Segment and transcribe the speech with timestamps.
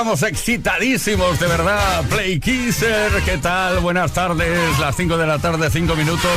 [0.00, 2.02] estamos excitadísimos, de verdad.
[2.08, 3.80] Play Kisser, ¿qué tal?
[3.80, 6.30] Buenas tardes, las 5 de la tarde, 5 minutos.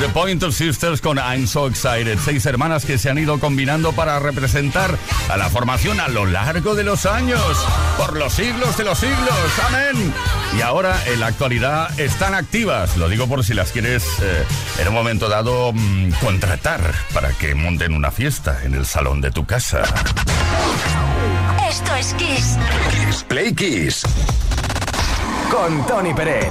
[0.00, 2.18] The Pointer Sisters con I'm So Excited.
[2.18, 6.74] Seis hermanas que se han ido combinando para representar a la formación a lo largo
[6.74, 7.40] de los años,
[7.96, 9.38] por los siglos de los siglos.
[9.68, 10.12] Amén.
[10.58, 12.96] Y ahora en la actualidad están activas.
[12.96, 14.44] Lo digo por si las quieres eh,
[14.80, 16.80] en un momento dado mm, contratar
[17.14, 19.84] para que monten una fiesta en el salón de tu casa.
[21.70, 22.58] Esto es Kiss.
[22.90, 24.02] Kiss Play Kiss.
[25.52, 26.50] Con Tony Peret.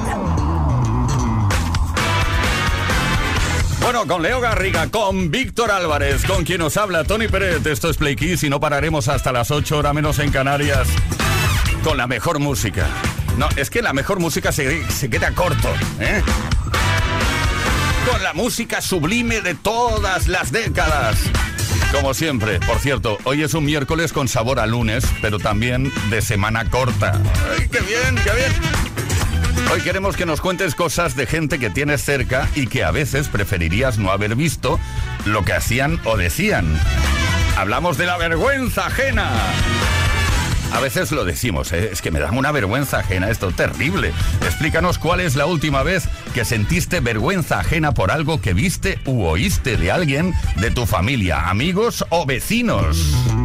[3.81, 7.65] Bueno, con Leo Garriga, con Víctor Álvarez, con quien nos habla Tony Pérez.
[7.65, 10.87] Esto es Play Kiss y no pararemos hasta las 8 horas menos en Canarias.
[11.83, 12.87] Con la mejor música.
[13.37, 15.67] No, es que la mejor música se, se queda corto,
[15.99, 16.23] ¿eh?
[18.09, 21.17] Con la música sublime de todas las décadas.
[21.91, 26.21] Como siempre, por cierto, hoy es un miércoles con sabor a lunes, pero también de
[26.21, 27.19] semana corta.
[27.51, 29.69] ¡Ay, qué bien, qué bien!
[29.71, 33.27] Hoy queremos que nos cuentes cosas de gente que tienes cerca y que a veces
[33.27, 34.79] preferirías no haber visto
[35.25, 36.79] lo que hacían o decían.
[37.57, 39.29] Hablamos de la vergüenza ajena.
[40.71, 41.89] A veces lo decimos, ¿eh?
[41.91, 44.11] es que me dan una vergüenza ajena, esto terrible.
[44.45, 49.23] Explícanos cuál es la última vez que sentiste vergüenza ajena por algo que viste u
[49.23, 53.38] oíste de alguien de tu familia, amigos o vecinos.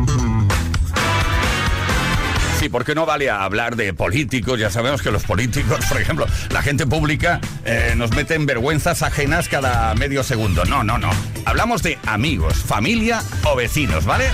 [2.74, 4.58] Porque no vale hablar de políticos.
[4.58, 9.02] Ya sabemos que los políticos, por ejemplo, la gente pública eh, nos mete en vergüenzas
[9.02, 10.64] ajenas cada medio segundo.
[10.64, 11.08] No, no, no.
[11.44, 14.24] Hablamos de amigos, familia o vecinos, ¿vale?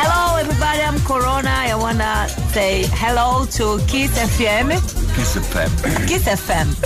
[0.00, 0.80] Hello, everybody.
[0.82, 1.50] I'm Corona.
[1.50, 4.70] I wanna say hello to Kiss FM.
[5.16, 5.70] Kiss FM.
[6.08, 6.68] Kiss FM.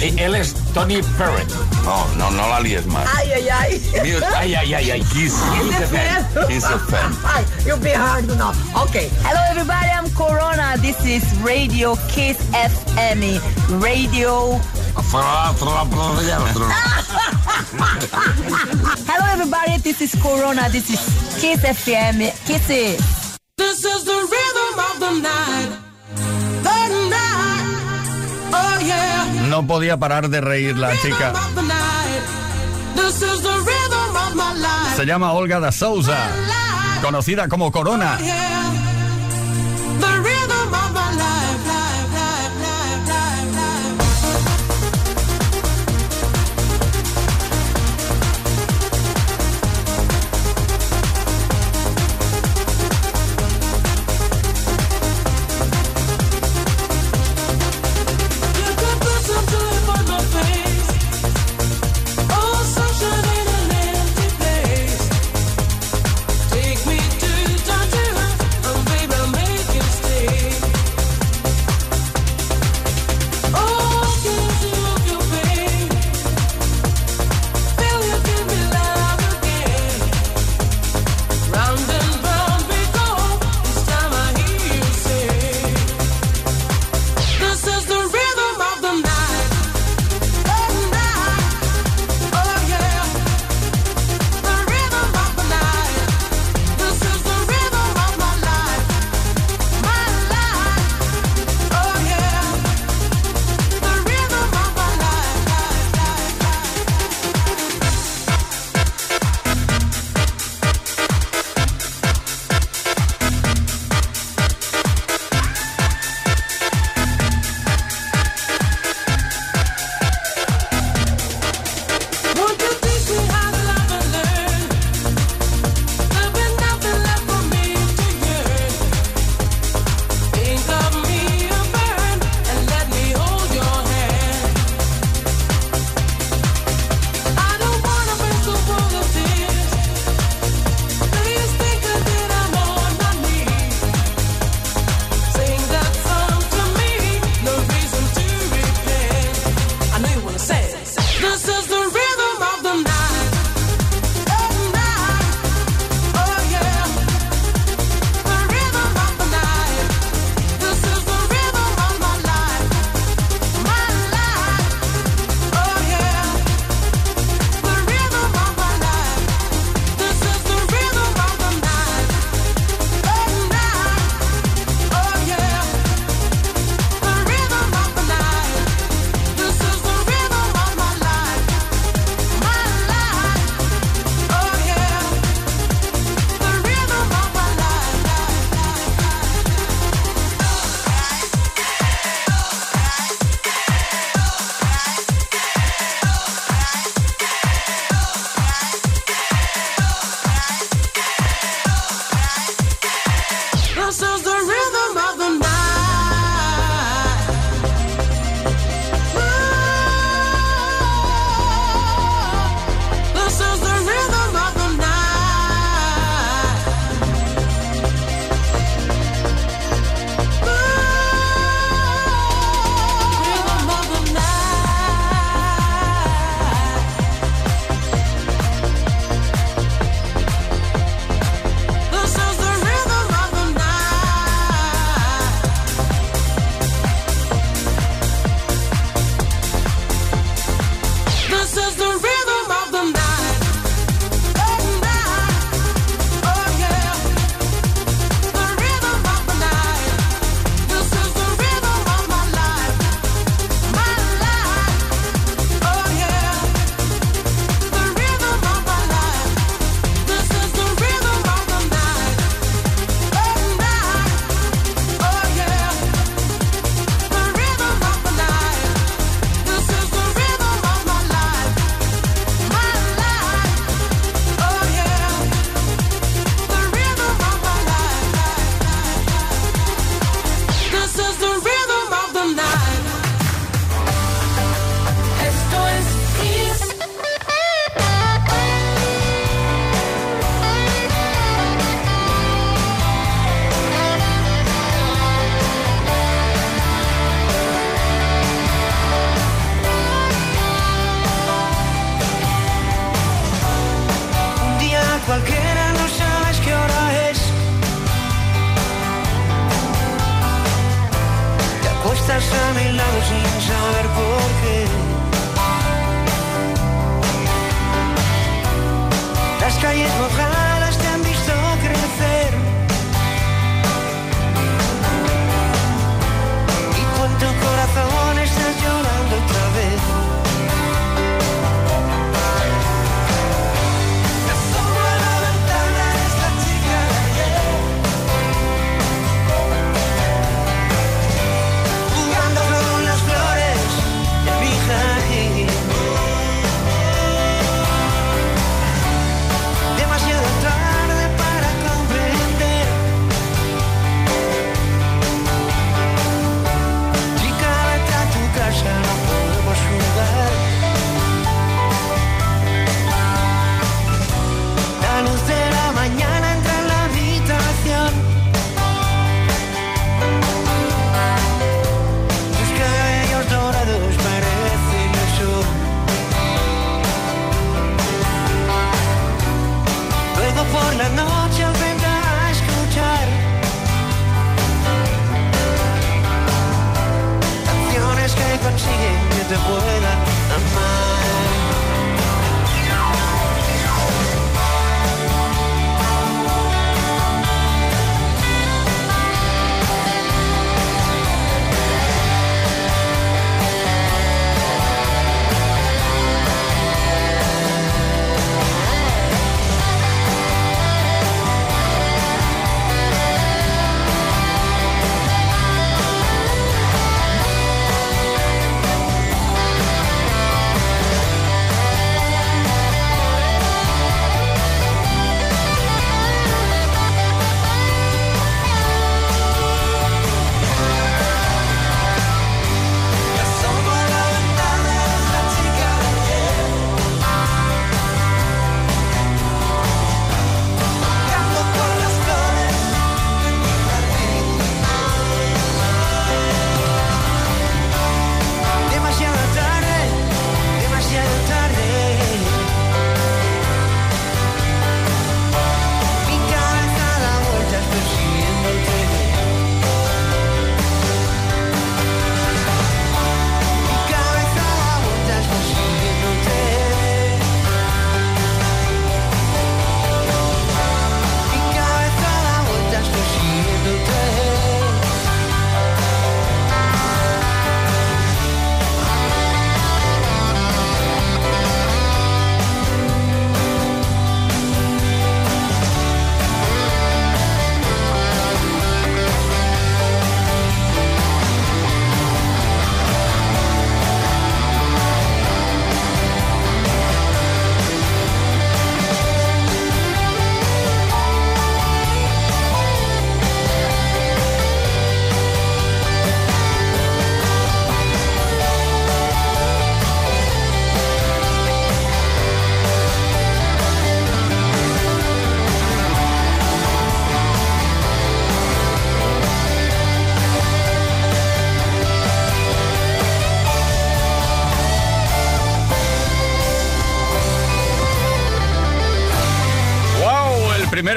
[0.00, 1.46] Eh, él es Tony Perrin.
[1.84, 3.06] No, no, no la líes más.
[3.16, 3.80] Ay, ay, ay.
[4.04, 5.00] Mío- Ay, ay, ay, ay.
[5.12, 6.46] Kiss, Kiss FM.
[6.48, 7.12] Kiss FM.
[7.24, 8.52] Ay, you'll be hard now.
[8.84, 9.08] Okay.
[9.24, 9.88] Hello, everybody.
[9.90, 10.76] I'm Corona.
[10.78, 13.22] This is Radio Kiss FM.
[13.22, 13.40] Eh,
[13.80, 14.60] Radio.
[19.06, 19.78] Hello, everybody.
[19.78, 20.68] This is Corona.
[20.70, 21.00] This is
[21.40, 22.18] Kiss FM.
[22.46, 22.98] Kisses.
[23.56, 25.68] This is the rhythm of the night.
[26.62, 27.64] The night.
[28.52, 29.24] Oh yeah.
[29.48, 31.30] No podía parar de reír la chica.
[31.32, 32.22] Rhythm of the night.
[32.96, 34.96] This is the rhythm of my life.
[34.96, 36.18] Se llama Olga da Souza,
[37.02, 38.18] conocida como Corona.
[38.20, 38.57] Yeah.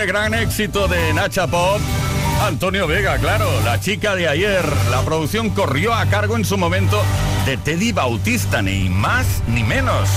[0.01, 1.79] El primer gran éxito de Nacha Pop.
[2.41, 4.65] Antonio Vega, claro, la chica de ayer.
[4.89, 7.03] La producción corrió a cargo en su momento
[7.45, 10.09] de Teddy Bautista, ni más ni menos.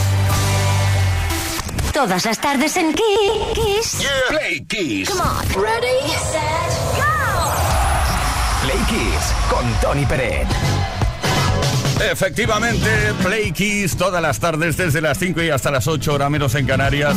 [1.93, 4.07] Todas las tardes en Kiss.
[4.31, 5.11] Play Kiss.
[5.11, 5.63] Come on.
[5.63, 7.43] Ready, set, go.
[8.63, 10.47] Play Kiss con Tony Peret.
[12.11, 12.89] Efectivamente,
[13.23, 16.67] Play Kiss todas las tardes desde las 5 y hasta las 8 horas menos en
[16.67, 17.17] Canarias.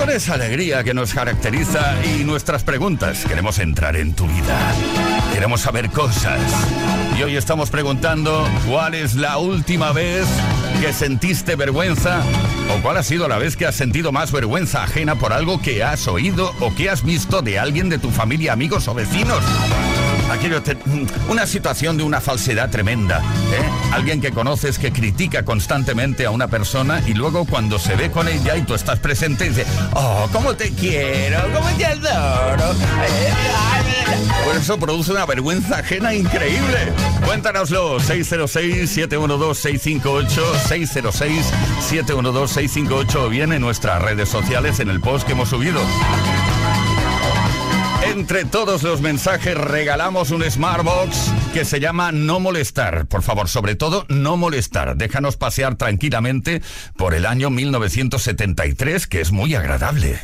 [0.00, 4.72] Con esa alegría que nos caracteriza y nuestras preguntas, queremos entrar en tu vida.
[5.34, 6.40] Queremos saber cosas.
[7.18, 10.24] Y hoy estamos preguntando cuál es la última vez
[10.80, 12.22] que sentiste vergüenza
[12.74, 15.84] o cuál ha sido la vez que has sentido más vergüenza ajena por algo que
[15.84, 19.44] has oído o que has visto de alguien de tu familia, amigos o vecinos.
[20.40, 20.78] Aquello te-
[21.28, 23.18] una situación de una falsedad tremenda.
[23.18, 23.92] ¿eh?
[23.92, 28.26] Alguien que conoces que critica constantemente a una persona y luego cuando se ve con
[28.26, 32.72] ella y tú estás presente dice, oh, cómo te quiero, cómo te adoro.
[34.46, 36.90] Por eso produce una vergüenza ajena increíble.
[37.26, 40.40] Cuéntanoslo, 606-712-658,
[41.90, 45.82] 606-712-658 o bien en nuestras redes sociales en el post que hemos subido
[48.20, 53.06] entre todos los mensajes regalamos un Smartbox que se llama No Molestar.
[53.06, 54.94] Por favor, sobre todo, no molestar.
[54.96, 56.60] Déjanos pasear tranquilamente
[56.98, 60.20] por el año 1973, que es muy agradable.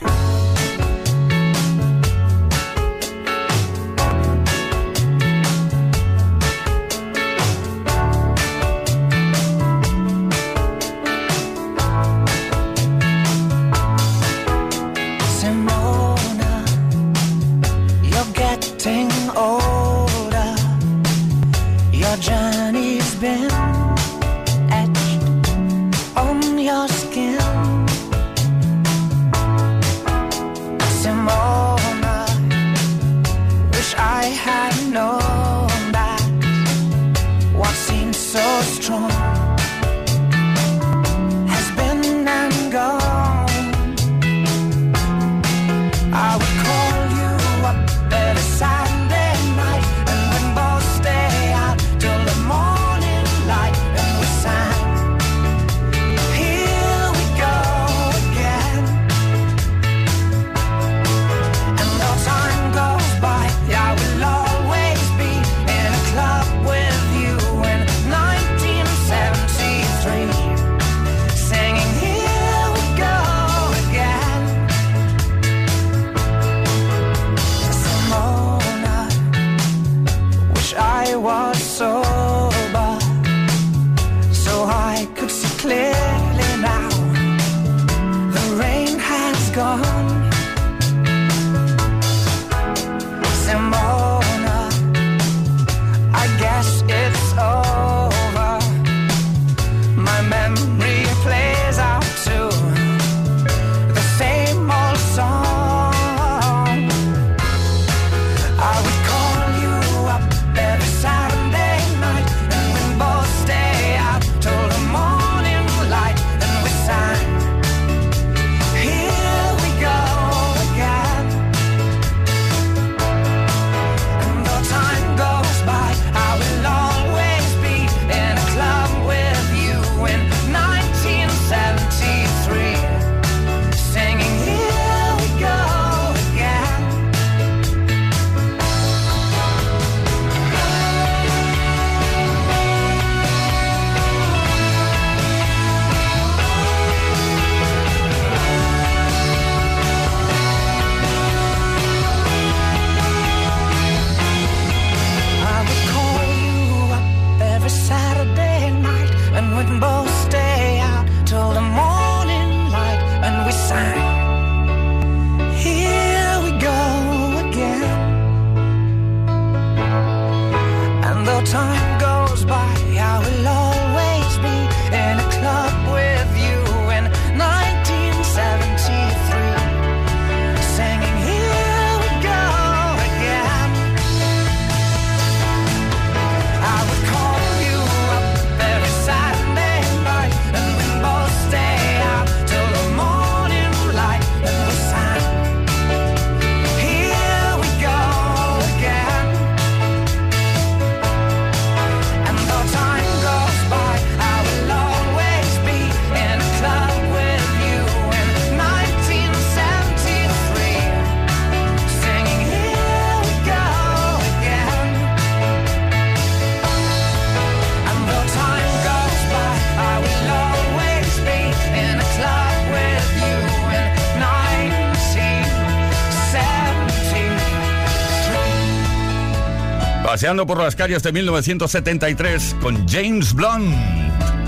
[230.26, 233.72] paseando por las calles de 1973 con James Blunt.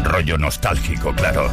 [0.02, 1.52] Rollo nostálgico, claro.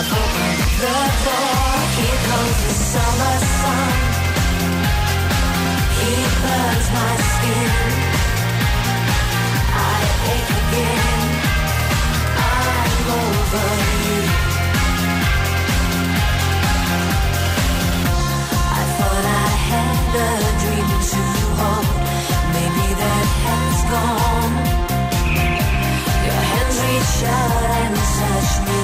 [0.00, 1.60] I've the door.
[2.60, 3.92] The summer sun.
[5.96, 7.72] He burns my skin.
[9.76, 10.00] I
[10.32, 11.28] ache again.
[12.48, 13.68] I'm over
[14.00, 14.20] you.
[18.80, 21.22] I thought I had a dream to
[21.60, 21.88] hold.
[22.56, 24.54] Maybe that has gone.
[26.26, 28.79] Your hands reach out and touch me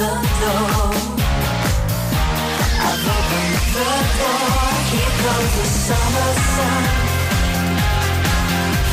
[0.00, 0.94] the door.
[2.86, 4.70] I've opened the door.
[4.90, 7.09] He broke the summer sun.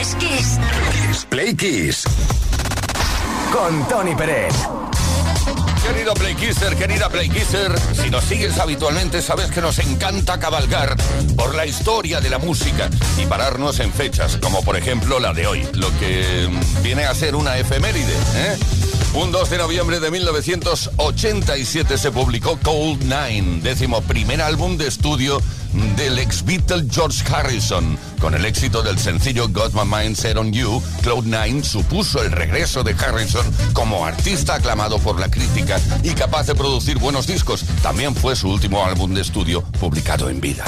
[0.00, 0.58] es Kiss.
[0.92, 2.04] Kiss Play Kiss.
[3.52, 4.54] Con Tony Pérez.
[5.86, 10.96] Querido Playkisser, querida Playkisser, si nos sigues habitualmente sabes que nos encanta cabalgar
[11.34, 15.46] por la historia de la música y pararnos en fechas, como por ejemplo la de
[15.46, 18.12] hoy, lo que mm, viene a ser una efeméride.
[18.34, 18.58] ¿eh?
[19.18, 25.42] Un 2 de noviembre de 1987 se publicó Cold Nine, décimo primer álbum de estudio
[25.96, 27.98] del ex Beatle George Harrison.
[28.20, 32.84] Con el éxito del sencillo Got My Mind Set on You, Cloud9 supuso el regreso
[32.84, 37.64] de Harrison como artista aclamado por la crítica y capaz de producir buenos discos.
[37.82, 40.64] También fue su último álbum de estudio publicado en vida.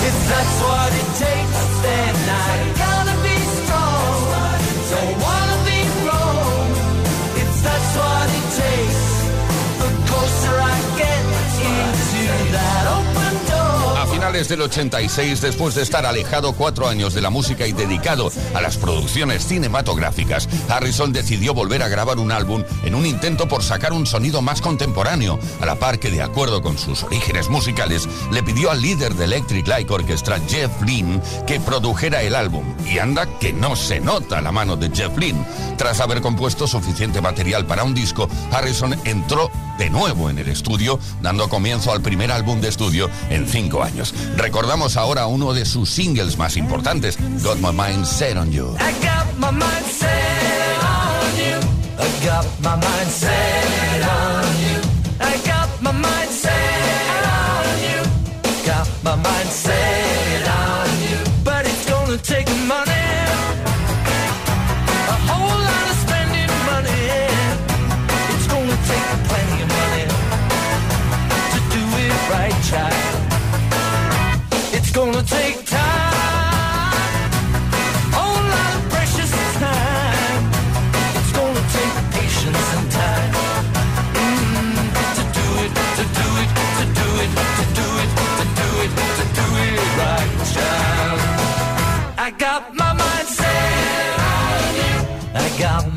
[14.31, 18.61] Finales del 86, después de estar alejado cuatro años de la música y dedicado a
[18.61, 23.93] las producciones cinematográficas, Harrison decidió volver a grabar un álbum en un intento por sacar
[23.93, 28.45] un sonido más contemporáneo, a la par que, de acuerdo con sus orígenes musicales, le
[28.45, 32.65] pidió al líder de Electric Light Orchestra, Jeff Lynne, que produjera el álbum.
[32.87, 35.45] Y anda que no se nota la mano de Jeff Lynne.
[35.77, 41.01] Tras haber compuesto suficiente material para un disco, Harrison entró de nuevo en el estudio,
[41.23, 44.15] dando comienzo al primer álbum de estudio en cinco años.
[44.37, 48.77] Recordamos ahora uno de sus singles más importantes, Got My Mind Set on You.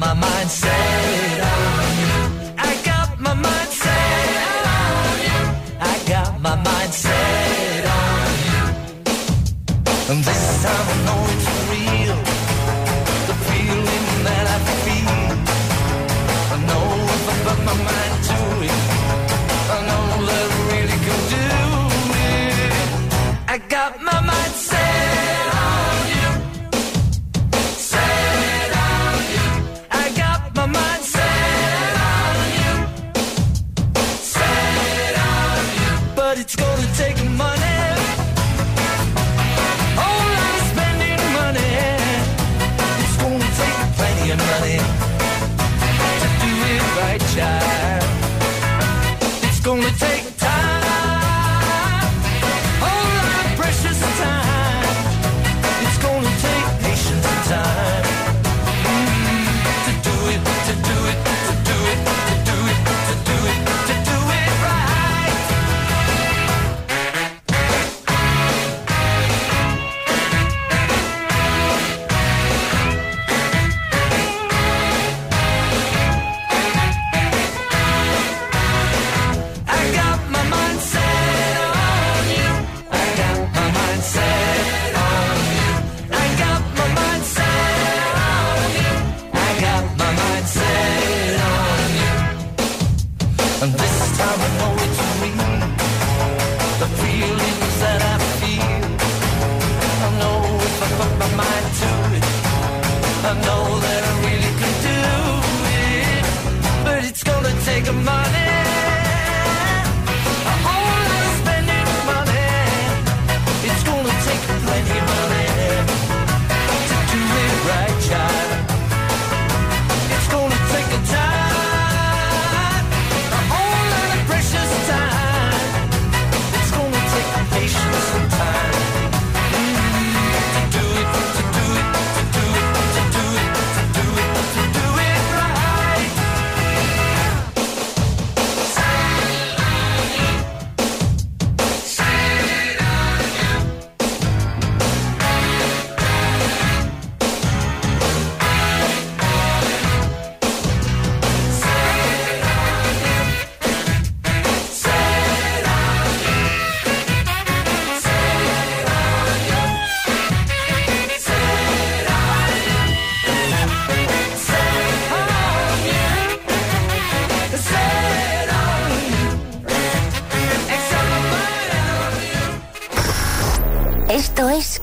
[0.06, 2.16] my mind set on you.
[2.70, 5.40] I got my mind set on you.
[5.92, 8.64] I got my mind set on you.
[10.28, 11.23] This time I know.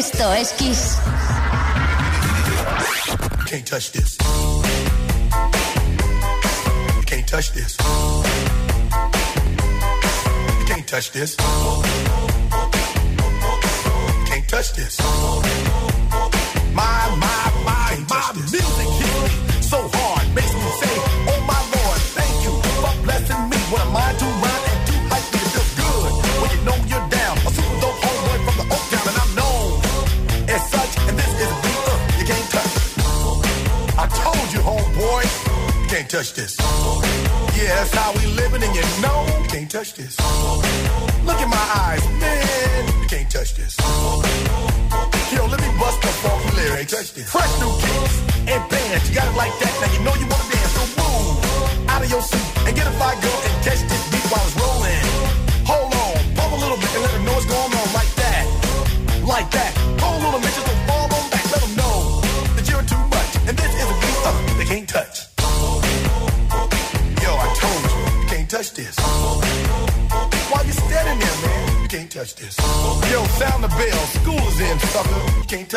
[0.00, 0.96] Esto es Kiss.
[3.46, 4.16] Can't touch this.
[7.04, 7.76] Can't touch this.
[10.66, 11.36] Can't touch this.
[14.24, 14.96] Can't touch this.
[36.10, 36.56] touch this.
[36.58, 40.18] Yeah, that's how we living, and you know you can't touch this.
[41.24, 41.59] Look at my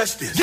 [0.04, 0.43] touch this.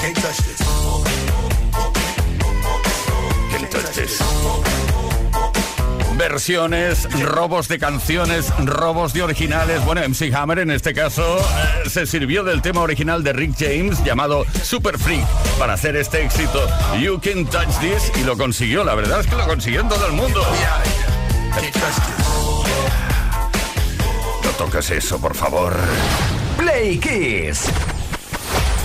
[0.00, 0.58] Can't touch this.
[3.50, 4.22] Can't touch this.
[6.16, 9.84] Versiones, robos de canciones, robos de originales.
[9.84, 14.02] Bueno, MC Hammer en este caso eh, se sirvió del tema original de Rick James
[14.04, 15.24] llamado Super Freak
[15.58, 16.66] para hacer este éxito
[17.00, 18.84] You Can Touch This y lo consiguió.
[18.84, 20.42] La verdad es que lo consiguió en todo el mundo.
[24.44, 25.76] No toques eso, por favor.
[26.56, 27.68] Play Kiss.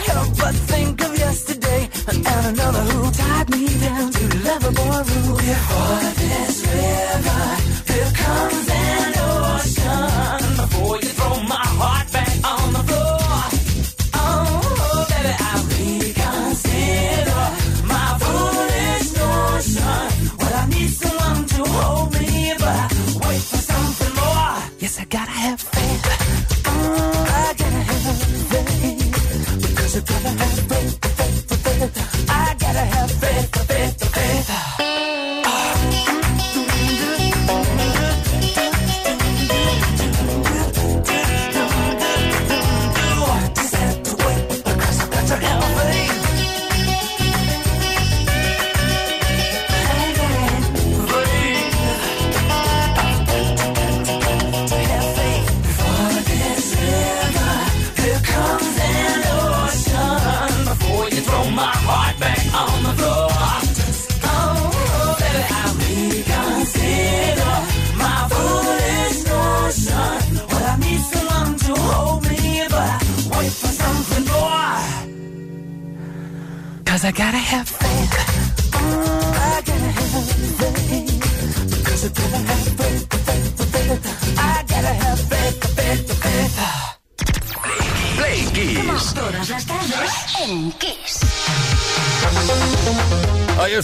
[0.00, 5.36] Help but think of yesterday and another who tied me down to lovable rule.
[5.36, 7.57] Before this river,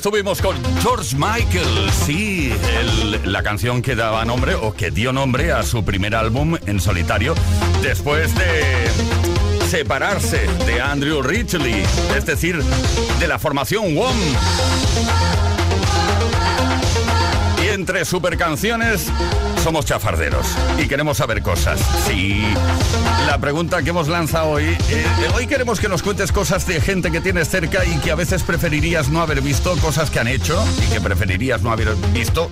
[0.05, 2.53] estuvimos con George Michael, sí,
[3.25, 7.35] la canción que daba nombre o que dio nombre a su primer álbum en solitario
[7.81, 11.83] después de separarse de Andrew Ridgely,
[12.15, 12.63] es decir,
[13.19, 14.15] de la formación WOM.
[17.65, 19.11] Y entre supercanciones
[19.65, 20.47] somos chafarderos
[20.79, 21.81] y queremos saber cosas.
[22.07, 22.45] Sí,
[23.27, 27.11] la pregunta que hemos lanzado hoy, eh, hoy queremos que nos cuentes cosas de gente
[27.11, 30.63] que tienes cerca y que a veces preferirías no haber visto, cosas que han hecho
[30.87, 32.51] y que preferirías no haber visto.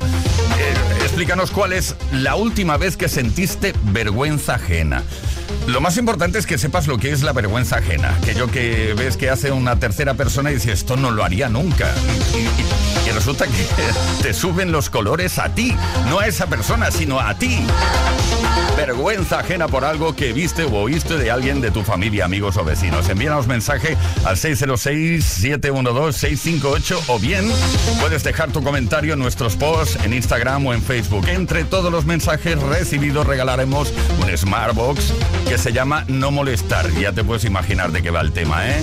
[0.59, 5.03] Eh, explícanos cuál es la última vez que sentiste vergüenza ajena.
[5.67, 8.17] Lo más importante es que sepas lo que es la vergüenza ajena.
[8.17, 11.93] Aquello que ves que hace una tercera persona y dices, esto no lo haría nunca.
[13.07, 13.67] Y resulta que
[14.23, 15.75] te suben los colores a ti,
[16.09, 17.65] no a esa persona, sino a ti.
[18.77, 22.65] Vergüenza ajena por algo que viste o oíste de alguien de tu familia, amigos o
[22.65, 23.09] vecinos.
[23.09, 27.51] Envíanos mensaje al 606-712-658 o bien
[28.01, 31.29] puedes dejar tu comentario en nuestros posts en Instagram o en Facebook.
[31.29, 35.13] Entre todos los mensajes recibidos regalaremos un Smartbox
[35.49, 36.91] que se llama No Molestar.
[36.93, 38.81] Ya te puedes imaginar de qué va el tema, ¿eh?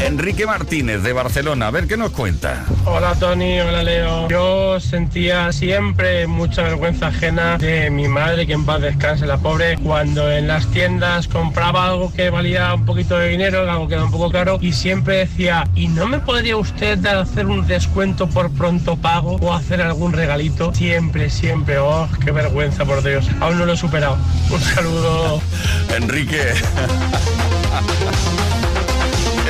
[0.00, 2.64] Enrique Martínez de Barcelona, a ver qué nos cuenta.
[2.86, 4.28] Hola Tony, hola Leo.
[4.28, 9.78] Yo sentía siempre mucha vergüenza ajena de mi madre, que en paz descanse la pobre,
[9.78, 14.04] cuando en las tiendas compraba algo que valía un poquito de dinero, algo que era
[14.04, 18.28] un poco caro, y siempre decía, ¿y no me podría usted dar hacer un descuento
[18.28, 20.74] por pronto pago o hacer algún regalito?
[20.74, 23.28] Siempre, siempre, oh, qué vergüenza por Dios.
[23.40, 24.18] Aún no lo he superado.
[24.50, 25.40] Un saludo.
[25.96, 26.42] Enrique.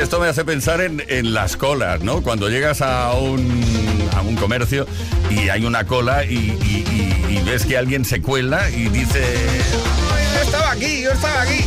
[0.01, 2.21] Esto me hace pensar en, en las colas, ¿no?
[2.21, 4.85] Cuando llegas a un, a un comercio
[5.29, 9.21] y hay una cola y, y- ves que alguien se cuela y dice...
[10.15, 11.65] "Ay, Yo estaba aquí, yo estaba aquí.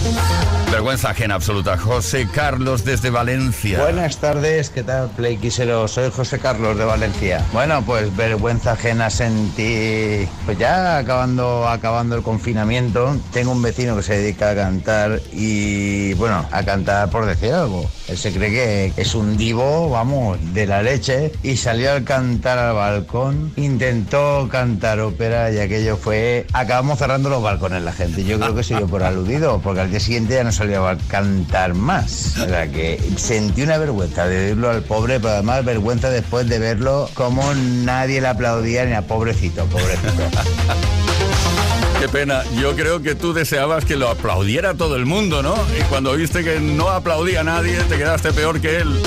[0.70, 1.78] Vergüenza ajena absoluta.
[1.78, 3.80] José Carlos desde Valencia.
[3.80, 5.38] Buenas tardes, ¿qué tal, Play?
[5.50, 7.44] Soy José Carlos de Valencia.
[7.52, 10.28] Bueno, pues vergüenza ajena sentí.
[10.44, 16.14] Pues ya acabando, acabando el confinamiento, tengo un vecino que se dedica a cantar y,
[16.14, 17.88] bueno, a cantar por decir algo.
[18.08, 22.58] Él se cree que es un divo, vamos, de la leche y salió al cantar
[22.58, 26.46] al balcón, intentó cantar ópera y aquello fue.
[26.52, 28.24] Acabamos cerrando los balcones la gente.
[28.24, 30.96] Yo creo que se dio por aludido, porque al día siguiente ya no salió a
[31.08, 32.36] cantar más.
[32.38, 36.58] O sea que sentí una vergüenza de verlo al pobre, pero además vergüenza después de
[36.58, 40.12] verlo como nadie le aplaudía ni a pobrecito, pobrecito.
[42.00, 42.42] Qué pena.
[42.60, 45.54] Yo creo que tú deseabas que lo aplaudiera todo el mundo, ¿no?
[45.78, 49.00] Y cuando viste que no aplaudía a nadie, te quedaste peor que él.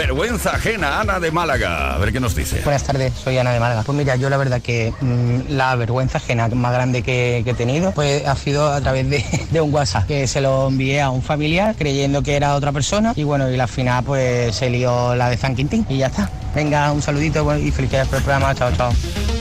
[0.00, 1.94] Vergüenza ajena, Ana de Málaga.
[1.94, 2.62] A ver qué nos dice.
[2.64, 3.82] Buenas tardes, soy Ana de Málaga.
[3.82, 7.92] Pues mira, yo la verdad que mm, la vergüenza ajena más grande que, he tenido
[7.92, 9.10] pues ha sido a través
[9.50, 13.12] de, un WhatsApp que se lo envié a un familiar creyendo que era otra persona
[13.14, 16.30] y bueno, y al final pues se lió la de San Quintín y ya está.
[16.54, 18.54] Venga, un saludito y felicidades por el programa.
[18.54, 18.92] Chao, chao.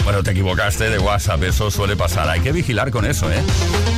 [0.09, 2.27] Bueno, te equivocaste de WhatsApp, eso suele pasar.
[2.29, 3.43] Hay que vigilar con eso, ¿eh?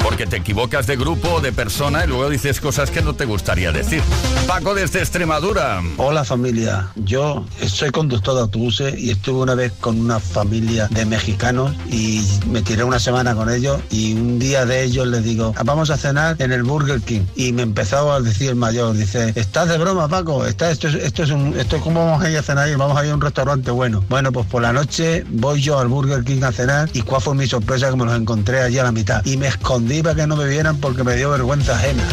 [0.03, 3.24] Porque te equivocas de grupo o de persona y luego dices cosas que no te
[3.24, 4.01] gustaría decir.
[4.45, 5.82] Paco desde Extremadura.
[5.95, 11.05] Hola familia, yo soy conductor de autobuses y estuve una vez con una familia de
[11.05, 15.53] mexicanos y me tiré una semana con ellos y un día de ellos les digo,
[15.55, 18.97] "Ah, vamos a cenar en el Burger King y me empezó a decir el mayor,
[18.97, 20.45] dice, ¿estás de broma Paco?
[20.45, 22.76] ¿Estás, esto, es, esto, es un, esto es como vamos a ir a cenar y
[22.76, 24.03] vamos a ir a un restaurante bueno.
[24.09, 27.36] Bueno, pues por la noche voy yo al Burger King a cenar y cuál fue
[27.36, 30.28] mi sorpresa que me los encontré allí a la mitad y me escondí para que
[30.28, 32.04] no me vieran porque me dio vergüenza ajena.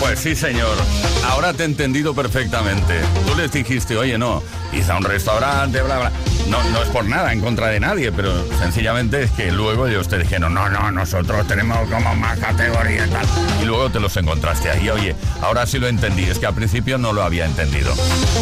[0.00, 0.76] Pues sí, señor.
[1.28, 3.00] Ahora te he entendido perfectamente.
[3.26, 4.42] Tú les dijiste, oye, no,
[4.88, 6.12] a un restaurante, bla, bla.
[6.48, 10.08] No, no es por nada en contra de nadie, pero sencillamente es que luego ellos
[10.08, 13.26] te dijeron, no, no, nosotros tenemos como más categoría y tal.
[13.62, 14.88] Y luego te los encontraste ahí.
[14.88, 17.92] Oye, ahora sí lo entendí, es que al principio no lo había entendido.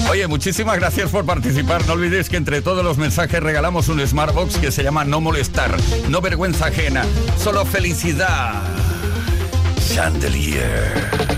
[0.09, 1.87] Oye, muchísimas gracias por participar.
[1.87, 5.77] No olvides que entre todos los mensajes regalamos un Smartbox que se llama No Molestar,
[6.09, 7.05] No Vergüenza Ajena,
[7.37, 8.63] Solo Felicidad.
[9.93, 11.38] Chandelier.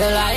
[0.00, 0.29] till I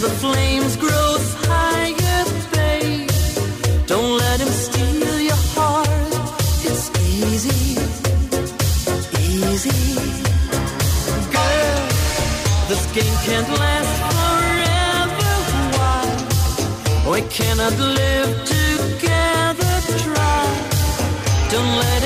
[0.00, 1.16] the flames grow
[1.48, 3.10] higher, babe.
[3.86, 6.12] Don't let him steal your heart.
[6.68, 6.86] It's
[7.16, 7.80] easy,
[9.30, 9.80] easy.
[11.36, 11.82] Girl,
[12.68, 15.34] this game can't last forever.
[15.78, 16.04] Why?
[17.12, 19.74] We cannot live together.
[20.04, 20.44] Try.
[21.52, 22.05] Don't let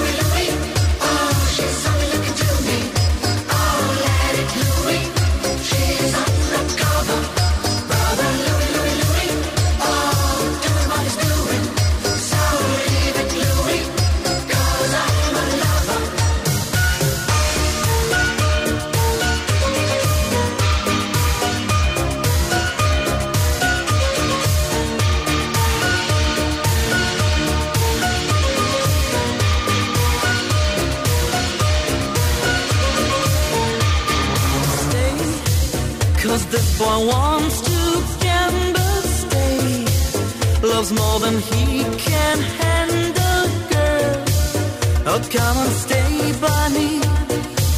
[45.29, 46.99] come and stay by me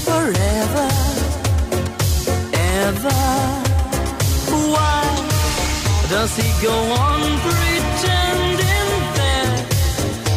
[0.08, 0.88] forever,
[2.84, 3.22] ever.
[4.74, 5.04] Why
[6.10, 6.76] does he go
[7.06, 8.90] on pretending
[9.20, 9.50] that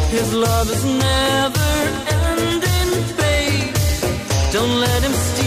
[0.09, 1.71] his love is never
[2.25, 3.75] ending, babe?
[4.51, 5.46] Don't let him steal.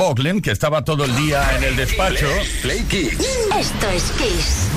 [0.00, 2.26] Boglen, que estaba todo el día en el despacho.
[2.62, 3.20] Play Kids.
[3.54, 4.68] Esto es Kiss.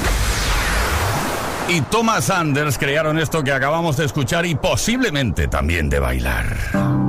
[1.70, 7.03] Y Thomas Anders crearon esto que acabamos de escuchar y posiblemente también de bailar.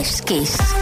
[0.00, 0.79] Fresh Kiss.